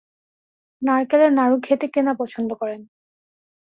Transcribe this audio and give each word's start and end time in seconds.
নারকেলের 0.81 1.31
নাড়ু 1.33 1.57
খেতে 1.63 1.87
কে 1.87 2.01
না 2.01 2.13
পছন্দ 2.19 2.49
করেন। 2.53 2.81